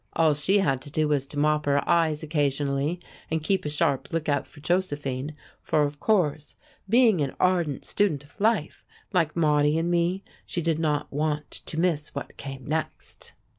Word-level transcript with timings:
All 0.13 0.33
she 0.33 0.57
had 0.57 0.81
to 0.81 0.89
do 0.89 1.07
was 1.07 1.27
to 1.27 1.37
mop 1.37 1.67
her 1.67 1.87
eyes 1.87 2.23
occasionally 2.23 2.99
and 3.29 3.43
keep 3.43 3.65
a 3.65 3.69
sharp 3.69 4.11
lookout 4.11 4.47
for 4.47 4.59
Josephine; 4.59 5.35
for 5.61 5.83
of 5.83 5.99
course, 5.99 6.55
being 6.89 7.21
an 7.21 7.35
ardent 7.39 7.85
student 7.85 8.23
of 8.23 8.41
life, 8.41 8.83
like 9.13 9.35
Maudie 9.35 9.77
and 9.77 9.91
me, 9.91 10.23
she 10.43 10.59
did 10.63 10.79
not 10.79 11.13
want 11.13 11.51
to 11.51 11.79
miss 11.79 12.15
what 12.15 12.35
came 12.35 12.65
next. 12.65 13.33